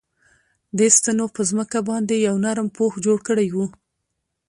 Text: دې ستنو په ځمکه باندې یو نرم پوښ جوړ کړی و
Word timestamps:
دې 0.77 0.87
ستنو 0.97 1.25
په 1.35 1.41
ځمکه 1.49 1.79
باندې 1.89 2.15
یو 2.27 2.35
نرم 2.45 2.67
پوښ 2.77 2.93
جوړ 3.05 3.17
کړی 3.27 3.47
و 3.51 3.57